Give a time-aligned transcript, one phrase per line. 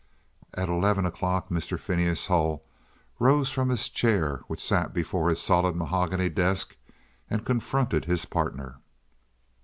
[0.55, 1.79] At eleven o'clock Mr.
[1.79, 2.63] Phineas Hull
[3.19, 6.75] rose from the chair which sat before his solid mahogany desk,
[7.29, 8.77] and confronted his partner.